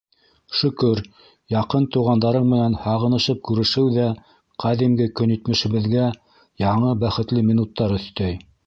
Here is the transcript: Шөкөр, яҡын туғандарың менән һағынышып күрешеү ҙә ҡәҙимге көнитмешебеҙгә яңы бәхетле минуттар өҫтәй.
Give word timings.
Шөкөр, 0.59 1.01
яҡын 1.55 1.85
туғандарың 1.95 2.47
менән 2.55 2.79
һағынышып 2.87 3.45
күрешеү 3.51 3.93
ҙә 3.99 4.09
ҡәҙимге 4.65 5.11
көнитмешебеҙгә 5.21 6.11
яңы 6.67 6.97
бәхетле 7.07 7.51
минуттар 7.53 7.97
өҫтәй. 8.03 8.47